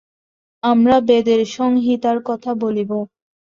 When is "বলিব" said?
2.55-2.91